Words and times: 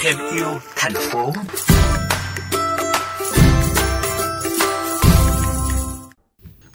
thêm 0.00 0.16
yêu 0.34 0.46
thành 0.76 0.92
phố. 0.94 1.32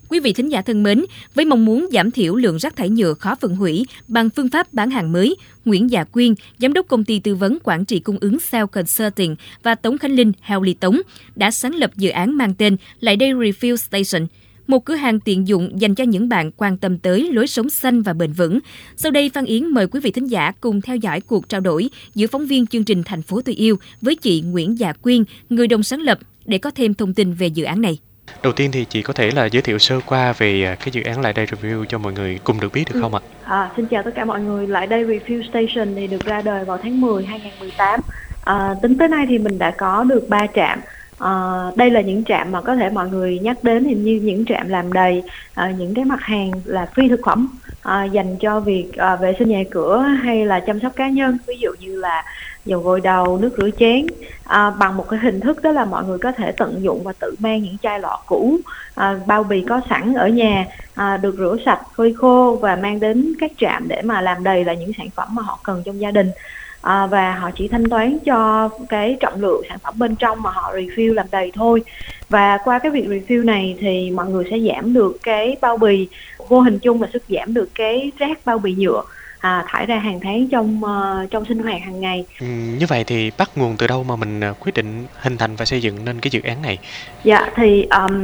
Quý 0.09 0.19
vị 0.19 0.33
thính 0.33 0.51
giả 0.51 0.61
thân 0.61 0.83
mến, 0.83 1.05
với 1.35 1.45
mong 1.45 1.65
muốn 1.65 1.87
giảm 1.91 2.11
thiểu 2.11 2.35
lượng 2.35 2.57
rác 2.57 2.75
thải 2.75 2.89
nhựa 2.89 3.13
khó 3.13 3.35
phân 3.35 3.55
hủy 3.55 3.85
bằng 4.07 4.29
phương 4.29 4.49
pháp 4.49 4.73
bán 4.73 4.91
hàng 4.91 5.11
mới, 5.11 5.35
Nguyễn 5.65 5.91
Dạ 5.91 6.03
Quyên, 6.03 6.33
giám 6.59 6.73
đốc 6.73 6.87
công 6.87 7.03
ty 7.03 7.19
tư 7.19 7.35
vấn 7.35 7.57
quản 7.63 7.85
trị 7.85 7.99
cung 7.99 8.17
ứng 8.21 8.39
Sao 8.39 8.67
Consulting 8.67 9.35
và 9.63 9.75
Tống 9.75 9.97
Khánh 9.97 10.11
Linh, 10.11 10.31
Helly 10.41 10.73
Tống 10.73 11.01
đã 11.35 11.51
sáng 11.51 11.75
lập 11.75 11.91
dự 11.95 12.09
án 12.09 12.37
mang 12.37 12.53
tên 12.53 12.77
Lại 12.99 13.15
đây 13.15 13.33
Refill 13.33 13.75
Station, 13.75 14.27
một 14.71 14.85
cửa 14.85 14.95
hàng 14.95 15.19
tiện 15.19 15.47
dụng 15.47 15.81
dành 15.81 15.95
cho 15.95 16.03
những 16.03 16.29
bạn 16.29 16.51
quan 16.57 16.77
tâm 16.77 16.99
tới 16.99 17.29
lối 17.31 17.47
sống 17.47 17.69
xanh 17.69 18.01
và 18.01 18.13
bền 18.13 18.33
vững. 18.33 18.59
Sau 18.95 19.11
đây 19.11 19.31
Phan 19.33 19.45
Yến 19.45 19.65
mời 19.65 19.87
quý 19.87 19.99
vị 19.99 20.11
thính 20.11 20.27
giả 20.27 20.51
cùng 20.61 20.81
theo 20.81 20.95
dõi 20.95 21.21
cuộc 21.21 21.49
trao 21.49 21.61
đổi 21.61 21.89
giữa 22.15 22.27
phóng 22.27 22.45
viên 22.45 22.67
chương 22.67 22.83
trình 22.83 23.03
Thành 23.03 23.21
phố 23.21 23.41
tôi 23.45 23.55
yêu 23.55 23.75
với 24.01 24.15
chị 24.15 24.41
Nguyễn 24.41 24.79
Dạ 24.79 24.93
Quyên, 24.93 25.23
người 25.49 25.67
đồng 25.67 25.83
sáng 25.83 26.01
lập 26.01 26.19
để 26.45 26.57
có 26.57 26.71
thêm 26.71 26.93
thông 26.93 27.13
tin 27.13 27.33
về 27.33 27.47
dự 27.47 27.63
án 27.63 27.81
này. 27.81 27.97
Đầu 28.43 28.53
tiên 28.53 28.71
thì 28.71 28.85
chị 28.85 29.01
có 29.01 29.13
thể 29.13 29.31
là 29.31 29.45
giới 29.45 29.61
thiệu 29.61 29.77
sơ 29.77 29.99
qua 30.05 30.33
về 30.33 30.63
à, 30.63 30.75
cái 30.75 30.89
dự 30.91 31.03
án 31.03 31.21
Lại 31.21 31.33
đây 31.33 31.45
Review 31.45 31.85
cho 31.85 31.97
mọi 31.97 32.13
người 32.13 32.39
cùng 32.43 32.59
được 32.59 32.73
biết 32.73 32.83
được 32.93 32.99
không 33.01 33.15
ạ? 33.15 33.21
À, 33.43 33.71
xin 33.77 33.85
chào 33.85 34.03
tất 34.03 34.11
cả 34.15 34.25
mọi 34.25 34.41
người. 34.41 34.67
Lại 34.67 34.87
đây 34.87 35.03
Review 35.03 35.43
Station 35.49 35.95
thì 35.95 36.07
được 36.07 36.25
ra 36.25 36.41
đời 36.41 36.65
vào 36.65 36.77
tháng 36.83 37.01
10 37.01 37.25
2018. 37.25 37.99
À, 38.45 38.75
tính 38.81 38.97
tới 38.97 39.07
nay 39.07 39.25
thì 39.29 39.37
mình 39.37 39.59
đã 39.59 39.71
có 39.71 40.03
được 40.03 40.29
3 40.29 40.47
trạm. 40.55 40.79
À, 41.21 41.31
đây 41.75 41.91
là 41.91 42.01
những 42.01 42.23
trạm 42.25 42.51
mà 42.51 42.61
có 42.61 42.75
thể 42.75 42.89
mọi 42.89 43.07
người 43.09 43.39
nhắc 43.39 43.63
đến 43.63 43.85
hình 43.85 44.03
như 44.03 44.19
những 44.23 44.45
trạm 44.45 44.69
làm 44.69 44.93
đầy, 44.93 45.23
à, 45.53 45.71
những 45.77 45.93
cái 45.93 46.05
mặt 46.05 46.19
hàng 46.21 46.61
là 46.65 46.87
phi 46.95 47.09
thực 47.09 47.19
phẩm 47.25 47.59
à, 47.81 48.03
dành 48.03 48.37
cho 48.39 48.59
việc 48.59 48.91
à, 48.97 49.15
vệ 49.15 49.33
sinh 49.39 49.49
nhà 49.49 49.63
cửa 49.71 49.97
hay 50.23 50.45
là 50.45 50.59
chăm 50.59 50.79
sóc 50.79 50.91
cá 50.95 51.09
nhân. 51.09 51.37
Ví 51.47 51.55
dụ 51.61 51.69
như 51.79 51.95
là 51.95 52.23
dầu 52.65 52.79
gội 52.79 53.01
đầu 53.01 53.37
nước 53.37 53.53
rửa 53.57 53.69
chén 53.79 54.11
à, 54.43 54.71
bằng 54.79 54.97
một 54.97 55.05
cái 55.09 55.19
hình 55.19 55.39
thức 55.39 55.61
đó 55.61 55.71
là 55.71 55.85
mọi 55.85 56.03
người 56.03 56.17
có 56.17 56.31
thể 56.37 56.51
tận 56.51 56.83
dụng 56.83 57.03
và 57.03 57.13
tự 57.19 57.35
mang 57.39 57.61
những 57.61 57.77
chai 57.81 57.99
lọ 57.99 58.23
cũ 58.25 58.59
à, 58.95 59.19
bao 59.27 59.43
bì 59.43 59.65
có 59.69 59.81
sẵn 59.89 60.13
ở 60.13 60.27
nhà 60.27 60.65
à, 60.93 61.17
được 61.17 61.35
rửa 61.37 61.55
sạch 61.65 61.79
phơi 61.97 62.13
khô 62.17 62.59
và 62.61 62.75
mang 62.75 62.99
đến 62.99 63.33
các 63.39 63.51
trạm 63.57 63.87
để 63.87 64.01
mà 64.01 64.21
làm 64.21 64.43
đầy 64.43 64.65
là 64.65 64.73
những 64.73 64.91
sản 64.97 65.07
phẩm 65.15 65.27
mà 65.35 65.41
họ 65.41 65.59
cần 65.63 65.81
trong 65.85 66.01
gia 66.01 66.11
đình 66.11 66.31
à, 66.81 67.07
và 67.07 67.35
họ 67.35 67.51
chỉ 67.55 67.67
thanh 67.67 67.89
toán 67.89 68.19
cho 68.25 68.69
cái 68.89 69.17
trọng 69.19 69.41
lượng 69.41 69.61
sản 69.69 69.79
phẩm 69.79 69.93
bên 69.97 70.15
trong 70.15 70.41
mà 70.41 70.51
họ 70.51 70.73
refill 70.73 71.13
làm 71.13 71.25
đầy 71.31 71.51
thôi 71.55 71.83
và 72.29 72.57
qua 72.63 72.79
cái 72.79 72.91
việc 72.91 73.07
refill 73.07 73.45
này 73.45 73.77
thì 73.79 74.11
mọi 74.11 74.27
người 74.27 74.45
sẽ 74.51 74.57
giảm 74.59 74.93
được 74.93 75.17
cái 75.23 75.57
bao 75.61 75.77
bì 75.77 76.07
vô 76.47 76.61
hình 76.61 76.79
chung 76.79 77.01
là 77.01 77.07
sức 77.13 77.23
giảm 77.29 77.53
được 77.53 77.69
cái 77.75 78.11
rác 78.17 78.45
bao 78.45 78.59
bì 78.59 78.75
nhựa 78.75 79.03
à, 79.39 79.63
thải 79.67 79.85
ra 79.85 79.99
hàng 79.99 80.19
tháng 80.19 80.47
trong 80.47 80.81
uh, 80.83 81.31
trong 81.31 81.45
sinh 81.45 81.59
hoạt 81.59 81.81
hàng 81.81 81.99
ngày. 81.99 82.25
Ừ, 82.39 82.45
như 82.79 82.85
vậy 82.89 83.03
thì 83.03 83.31
bắt 83.37 83.49
nguồn 83.55 83.75
từ 83.77 83.87
đâu 83.87 84.03
mà 84.03 84.15
mình 84.15 84.41
uh, 84.51 84.59
quyết 84.59 84.73
định 84.75 85.05
hình 85.21 85.37
thành 85.37 85.55
và 85.55 85.65
xây 85.65 85.81
dựng 85.81 86.05
nên 86.05 86.19
cái 86.19 86.31
dự 86.31 86.41
án 86.43 86.61
này? 86.61 86.77
Dạ 87.23 87.49
thì 87.55 87.87
um, 87.89 88.23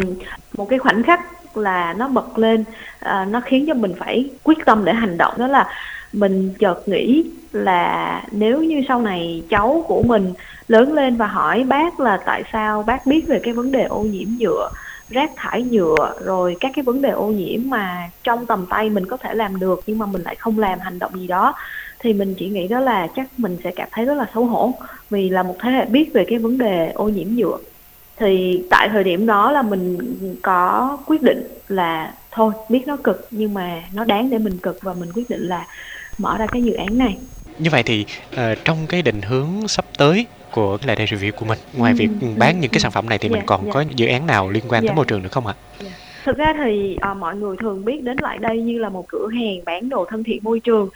một 0.58 0.70
cái 0.70 0.80
khoảnh 0.80 1.04
khắc 1.04 1.20
là 1.58 1.94
nó 1.94 2.08
bật 2.08 2.38
lên 2.38 2.62
uh, 3.06 3.28
nó 3.28 3.42
khiến 3.46 3.66
cho 3.68 3.74
mình 3.74 3.94
phải 4.00 4.30
quyết 4.44 4.58
tâm 4.66 4.86
để 4.86 4.94
hành 4.94 5.18
động 5.18 5.34
đó 5.38 5.48
là 5.48 5.68
mình 6.14 6.54
chợt 6.60 6.88
nghĩ 6.88 7.24
là 7.52 8.24
nếu 8.32 8.64
như 8.64 8.82
sau 8.88 9.02
này 9.02 9.44
cháu 9.50 9.86
của 9.88 10.04
mình 10.04 10.34
lớn 10.68 10.94
lên 10.94 11.18
và 11.18 11.28
hỏi 11.28 11.64
bác 11.64 12.00
là 12.00 12.20
tại 12.26 12.44
sao 12.54 12.84
bác 12.84 13.06
biết 13.06 13.28
về 13.28 13.40
cái 13.44 13.54
vấn 13.54 13.72
đề 13.72 13.84
ô 13.84 14.02
nhiễm 14.02 14.28
nhựa, 14.40 14.70
rác 15.10 15.32
thải 15.36 15.64
nhựa, 15.64 16.14
rồi 16.26 16.56
các 16.60 16.72
cái 16.76 16.84
vấn 16.84 17.02
đề 17.02 17.10
ô 17.10 17.28
nhiễm 17.28 17.62
mà 17.70 18.10
trong 18.24 18.46
tầm 18.46 18.66
tay 18.70 18.90
mình 18.90 19.06
có 19.06 19.18
thể 19.18 19.34
làm 19.34 19.60
được 19.60 19.82
nhưng 19.88 19.98
mà 19.98 20.06
mình 20.06 20.22
lại 20.22 20.36
không 20.36 20.60
làm 20.60 20.80
hành 20.80 21.00
động 21.00 21.12
gì 21.16 21.28
đó, 21.28 21.54
thì 22.00 22.14
mình 22.14 22.36
chỉ 22.38 22.50
nghĩ 22.50 22.68
đó 22.68 22.80
là 22.80 23.08
chắc 23.16 23.28
mình 23.38 23.58
sẽ 23.64 23.72
cảm 23.72 23.88
thấy 23.92 24.06
rất 24.06 24.14
là 24.14 24.26
xấu 24.34 24.46
hổ 24.46 24.74
vì 25.10 25.30
là 25.30 25.44
một 25.44 25.56
thế 25.60 25.72
hệ 25.72 25.86
biết 25.86 26.14
về 26.14 26.26
cái 26.28 26.40
vấn 26.40 26.58
đề 26.58 26.92
ô 26.94 27.10
nhiễm 27.10 27.28
nhựa. 27.28 27.58
Thì 28.18 28.64
tại 28.70 28.90
thời 28.90 29.04
điểm 29.04 29.26
đó 29.26 29.52
là 29.52 29.62
mình 29.62 29.98
có 30.44 30.98
quyết 31.06 31.22
định 31.22 31.44
là 31.68 32.14
thôi, 32.32 32.54
biết 32.70 32.88
nó 32.88 32.98
cực 32.98 33.28
nhưng 33.32 33.54
mà 33.54 33.84
nó 33.94 34.04
đáng 34.04 34.30
để 34.30 34.38
mình 34.38 34.58
cực 34.58 34.80
và 34.82 34.94
mình 34.94 35.10
quyết 35.14 35.30
định 35.30 35.42
là 35.42 35.66
mở 36.18 36.38
ra 36.38 36.46
cái 36.52 36.64
dự 36.64 36.74
án 36.74 36.98
này 36.98 37.18
như 37.60 37.70
vậy 37.70 37.84
thì 37.84 38.06
uh, 38.34 38.40
trong 38.64 38.78
cái 38.90 39.02
định 39.02 39.22
hướng 39.22 39.68
sắp 39.68 39.86
tới 39.98 40.26
của 40.52 40.78
lại 40.86 40.96
đây 40.96 41.08
review 41.08 41.32
của 41.32 41.46
mình 41.46 41.60
ngoài 41.74 41.92
ừ, 41.92 41.96
việc 41.98 42.10
bán 42.38 42.60
những 42.60 42.72
cái 42.72 42.80
sản 42.80 42.92
phẩm 42.92 43.10
này 43.10 43.18
thì 43.18 43.30
yeah, 43.30 43.38
mình 43.38 43.46
còn 43.46 43.62
yeah. 43.62 43.74
có 43.74 43.84
dự 43.96 44.08
án 44.08 44.28
nào 44.28 44.50
liên 44.50 44.64
quan 44.68 44.84
yeah. 44.84 44.90
tới 44.90 44.96
môi 44.96 45.06
trường 45.06 45.24
được 45.24 45.32
không 45.32 45.48
ạ? 45.48 45.54
Yeah. 45.82 45.94
Thực 46.26 46.38
ra 46.38 46.54
thì 46.64 46.98
uh, 47.12 47.18
mọi 47.18 47.36
người 47.36 47.58
thường 47.58 47.86
biết 47.86 48.04
đến 48.04 48.18
lại 48.18 48.38
đây 48.38 48.62
như 48.62 48.80
là 48.80 48.90
một 48.90 49.06
cửa 49.08 49.28
hàng 49.28 49.66
bán 49.66 49.90
đồ 49.90 50.06
thân 50.06 50.24
thiện 50.24 50.40
môi 50.44 50.60
trường 50.60 50.90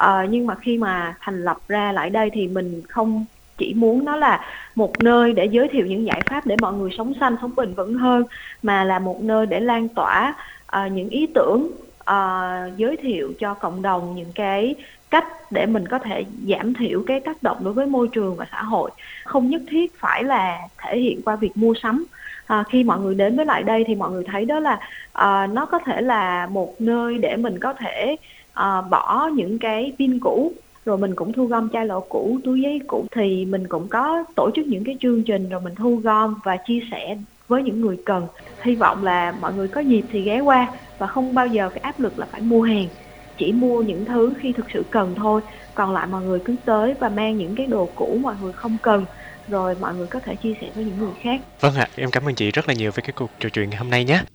uh, 0.00 0.30
nhưng 0.30 0.46
mà 0.46 0.54
khi 0.54 0.78
mà 0.78 1.14
thành 1.20 1.44
lập 1.44 1.56
ra 1.68 1.92
lại 1.92 2.10
đây 2.10 2.30
thì 2.32 2.46
mình 2.46 2.82
không 2.88 3.24
chỉ 3.58 3.74
muốn 3.74 4.04
nó 4.04 4.16
là 4.16 4.44
một 4.74 5.02
nơi 5.02 5.32
để 5.32 5.44
giới 5.44 5.68
thiệu 5.68 5.86
những 5.86 6.06
giải 6.06 6.22
pháp 6.22 6.46
để 6.46 6.56
mọi 6.60 6.72
người 6.72 6.90
sống 6.98 7.12
xanh 7.20 7.36
sống 7.40 7.54
bền 7.56 7.74
vững 7.74 7.94
hơn 7.94 8.24
mà 8.62 8.84
là 8.84 8.98
một 8.98 9.22
nơi 9.22 9.46
để 9.46 9.60
lan 9.60 9.88
tỏa 9.88 10.34
uh, 10.66 10.92
những 10.92 11.08
ý 11.08 11.26
tưởng 11.34 11.70
uh, 12.12 12.76
giới 12.76 12.96
thiệu 12.96 13.32
cho 13.38 13.54
cộng 13.54 13.82
đồng 13.82 14.14
những 14.16 14.32
cái 14.34 14.74
cách 15.10 15.26
để 15.50 15.66
mình 15.66 15.88
có 15.88 15.98
thể 15.98 16.24
giảm 16.48 16.74
thiểu 16.74 17.02
cái 17.06 17.20
tác 17.20 17.42
động 17.42 17.56
đối 17.60 17.72
với 17.74 17.86
môi 17.86 18.08
trường 18.08 18.36
và 18.36 18.46
xã 18.50 18.62
hội. 18.62 18.90
Không 19.24 19.50
nhất 19.50 19.62
thiết 19.68 19.98
phải 19.98 20.24
là 20.24 20.58
thể 20.78 20.98
hiện 20.98 21.20
qua 21.24 21.36
việc 21.36 21.56
mua 21.56 21.74
sắm. 21.82 22.04
À, 22.46 22.64
khi 22.68 22.84
mọi 22.84 23.00
người 23.00 23.14
đến 23.14 23.36
với 23.36 23.46
lại 23.46 23.62
đây 23.62 23.84
thì 23.86 23.94
mọi 23.94 24.10
người 24.10 24.24
thấy 24.24 24.44
đó 24.44 24.60
là 24.60 24.80
à, 25.12 25.46
nó 25.46 25.66
có 25.66 25.78
thể 25.78 26.00
là 26.00 26.46
một 26.46 26.80
nơi 26.80 27.18
để 27.18 27.36
mình 27.36 27.58
có 27.58 27.72
thể 27.72 28.16
à, 28.52 28.80
bỏ 28.80 29.30
những 29.34 29.58
cái 29.58 29.92
pin 29.98 30.18
cũ 30.18 30.52
rồi 30.84 30.98
mình 30.98 31.14
cũng 31.14 31.32
thu 31.32 31.46
gom 31.46 31.68
chai 31.68 31.86
lọ 31.86 32.00
cũ 32.00 32.38
túi 32.44 32.60
giấy 32.60 32.80
cũ. 32.86 33.06
Thì 33.10 33.44
mình 33.44 33.66
cũng 33.68 33.88
có 33.88 34.24
tổ 34.36 34.50
chức 34.54 34.66
những 34.66 34.84
cái 34.84 34.96
chương 35.00 35.22
trình 35.22 35.48
rồi 35.48 35.60
mình 35.60 35.74
thu 35.74 35.96
gom 35.96 36.34
và 36.44 36.56
chia 36.56 36.80
sẻ 36.90 37.16
với 37.48 37.62
những 37.62 37.80
người 37.80 37.96
cần. 38.06 38.26
Hy 38.64 38.74
vọng 38.74 39.04
là 39.04 39.32
mọi 39.40 39.52
người 39.52 39.68
có 39.68 39.80
dịp 39.80 40.02
thì 40.12 40.22
ghé 40.22 40.40
qua 40.40 40.72
và 40.98 41.06
không 41.06 41.34
bao 41.34 41.46
giờ 41.46 41.70
cái 41.74 41.80
áp 41.80 42.00
lực 42.00 42.18
là 42.18 42.26
phải 42.32 42.40
mua 42.40 42.62
hàng, 42.62 42.88
chỉ 43.38 43.52
mua 43.52 43.82
những 43.82 44.04
thứ 44.04 44.34
khi 44.42 44.52
thực 44.56 44.66
sự 44.74 44.82
cần 44.90 45.14
thôi. 45.16 45.40
Còn 45.74 45.92
lại 45.94 46.06
mọi 46.06 46.22
người 46.22 46.38
cứ 46.44 46.56
tới 46.64 46.94
và 47.00 47.08
mang 47.08 47.36
những 47.36 47.54
cái 47.56 47.66
đồ 47.66 47.92
cũ 47.94 48.18
mọi 48.22 48.34
người 48.40 48.52
không 48.52 48.76
cần, 48.82 49.04
rồi 49.46 49.74
mọi 49.74 49.94
người 49.94 50.06
có 50.06 50.20
thể 50.24 50.36
chia 50.36 50.54
sẻ 50.60 50.66
với 50.74 50.84
những 50.84 50.98
người 50.98 51.14
khác. 51.22 51.40
Vâng 51.60 51.74
ạ, 51.74 51.86
em 51.96 52.10
cảm 52.10 52.24
ơn 52.28 52.34
chị 52.34 52.50
rất 52.50 52.68
là 52.68 52.74
nhiều 52.74 52.90
với 52.94 53.02
cái 53.02 53.12
cuộc 53.12 53.30
trò 53.40 53.48
chuyện 53.48 53.70
ngày 53.70 53.78
hôm 53.78 53.90
nay 53.90 54.04
nhé. 54.04 54.22